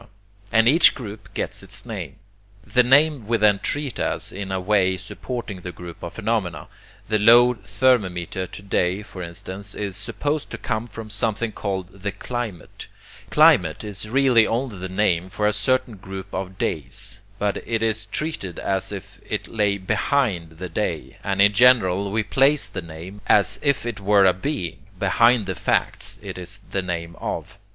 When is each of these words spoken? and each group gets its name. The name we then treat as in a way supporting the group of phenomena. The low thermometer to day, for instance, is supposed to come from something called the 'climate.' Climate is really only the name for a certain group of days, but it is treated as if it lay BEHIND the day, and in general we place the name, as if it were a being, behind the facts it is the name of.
and 0.51 0.67
each 0.67 0.95
group 0.95 1.31
gets 1.35 1.61
its 1.61 1.85
name. 1.85 2.15
The 2.65 2.81
name 2.81 3.27
we 3.27 3.37
then 3.37 3.59
treat 3.59 3.99
as 3.99 4.31
in 4.31 4.51
a 4.51 4.59
way 4.59 4.97
supporting 4.97 5.61
the 5.61 5.71
group 5.71 6.01
of 6.01 6.13
phenomena. 6.13 6.69
The 7.07 7.19
low 7.19 7.53
thermometer 7.53 8.47
to 8.47 8.61
day, 8.63 9.03
for 9.03 9.21
instance, 9.21 9.75
is 9.75 9.95
supposed 9.95 10.49
to 10.49 10.57
come 10.57 10.87
from 10.87 11.11
something 11.11 11.51
called 11.51 12.01
the 12.01 12.11
'climate.' 12.11 12.87
Climate 13.29 13.83
is 13.83 14.09
really 14.09 14.47
only 14.47 14.79
the 14.79 14.89
name 14.89 15.29
for 15.29 15.45
a 15.45 15.53
certain 15.53 15.97
group 15.97 16.33
of 16.33 16.57
days, 16.57 17.21
but 17.37 17.57
it 17.57 17.83
is 17.83 18.07
treated 18.07 18.57
as 18.57 18.91
if 18.91 19.21
it 19.23 19.47
lay 19.49 19.77
BEHIND 19.77 20.57
the 20.57 20.67
day, 20.69 21.17
and 21.23 21.39
in 21.43 21.53
general 21.53 22.09
we 22.11 22.23
place 22.23 22.67
the 22.67 22.81
name, 22.81 23.21
as 23.27 23.59
if 23.61 23.85
it 23.85 23.99
were 23.99 24.25
a 24.25 24.33
being, 24.33 24.79
behind 24.97 25.45
the 25.45 25.53
facts 25.53 26.19
it 26.23 26.39
is 26.39 26.59
the 26.71 26.81
name 26.81 27.15
of. 27.21 27.59